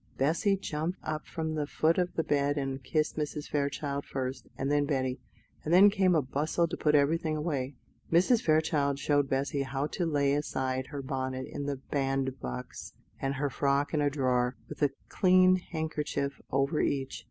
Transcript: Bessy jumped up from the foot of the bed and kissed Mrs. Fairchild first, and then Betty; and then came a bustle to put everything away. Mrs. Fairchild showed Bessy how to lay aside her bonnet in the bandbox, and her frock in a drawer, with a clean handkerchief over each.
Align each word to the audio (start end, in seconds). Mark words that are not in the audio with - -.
Bessy 0.17 0.57
jumped 0.57 0.97
up 1.03 1.27
from 1.27 1.53
the 1.53 1.67
foot 1.67 1.99
of 1.99 2.15
the 2.15 2.23
bed 2.23 2.57
and 2.57 2.83
kissed 2.83 3.17
Mrs. 3.17 3.47
Fairchild 3.47 4.03
first, 4.03 4.47
and 4.57 4.71
then 4.71 4.85
Betty; 4.87 5.19
and 5.63 5.71
then 5.71 5.91
came 5.91 6.15
a 6.15 6.23
bustle 6.23 6.67
to 6.69 6.75
put 6.75 6.95
everything 6.95 7.37
away. 7.37 7.75
Mrs. 8.11 8.41
Fairchild 8.41 8.97
showed 8.97 9.29
Bessy 9.29 9.61
how 9.61 9.85
to 9.85 10.07
lay 10.07 10.33
aside 10.33 10.87
her 10.87 11.03
bonnet 11.03 11.45
in 11.45 11.67
the 11.67 11.75
bandbox, 11.77 12.93
and 13.19 13.35
her 13.35 13.51
frock 13.51 13.93
in 13.93 14.01
a 14.01 14.09
drawer, 14.09 14.57
with 14.67 14.81
a 14.81 14.89
clean 15.07 15.57
handkerchief 15.57 16.41
over 16.51 16.79
each. 16.81 17.19